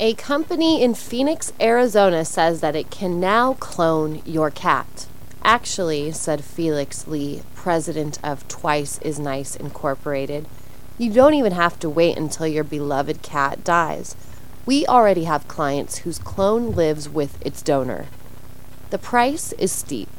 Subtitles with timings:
[0.00, 5.08] A company in Phoenix, Arizona says that it can now clone your cat.
[5.42, 10.46] Actually, said Felix Lee, president of Twice is Nice Incorporated,
[10.98, 14.14] you don't even have to wait until your beloved cat dies.
[14.66, 18.06] We already have clients whose clone lives with its donor.
[18.90, 20.10] The price is steep.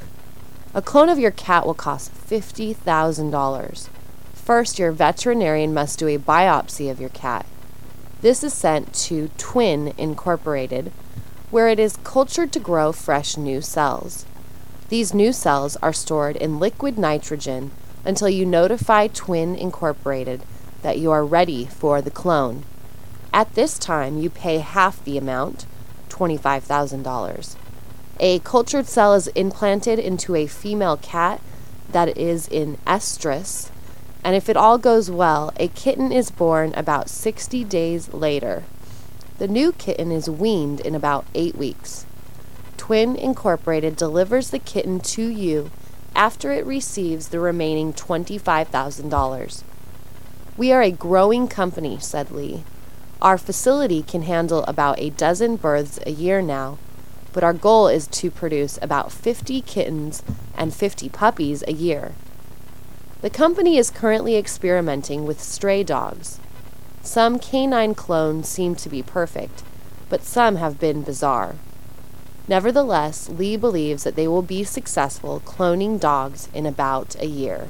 [0.74, 3.88] A clone of your cat will cost $50,000.
[4.34, 7.46] First, your veterinarian must do a biopsy of your cat.
[8.22, 10.92] This is sent to Twin Incorporated,
[11.50, 14.26] where it is cultured to grow fresh new cells.
[14.90, 17.70] These new cells are stored in liquid nitrogen
[18.04, 20.42] until you notify Twin Incorporated
[20.82, 22.64] that you are ready for the clone.
[23.32, 25.64] At this time, you pay half the amount,
[26.10, 27.56] $25,000.
[28.18, 31.40] A cultured cell is implanted into a female cat
[31.90, 33.70] that is in estrus,
[34.22, 38.64] and if it all goes well, a kitten is born about 60 days later.
[39.38, 42.04] The new kitten is weaned in about eight weeks.
[42.76, 45.70] Twin Incorporated delivers the kitten to you
[46.14, 49.62] after it receives the remaining $25,000.
[50.56, 52.64] We are a growing company, said Lee.
[53.22, 56.78] Our facility can handle about a dozen births a year now,
[57.32, 60.22] but our goal is to produce about 50 kittens
[60.56, 62.12] and 50 puppies a year.
[63.22, 66.40] The company is currently experimenting with stray dogs.
[67.02, 69.62] Some canine clones seem to be perfect,
[70.08, 71.56] but some have been bizarre.
[72.48, 77.68] Nevertheless, Lee believes that they will be successful cloning dogs in about a year.